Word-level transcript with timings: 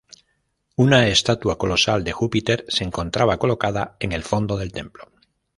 Una 0.85 1.01
estatua 1.09 1.57
colosal 1.59 2.03
de 2.03 2.11
Júpiter 2.11 2.65
se 2.69 2.83
encontraba 2.83 3.37
colocada 3.37 3.97
en 3.99 4.13
el 4.13 4.23
fondo 4.23 4.57
del 4.57 4.71
templo. 4.71 5.11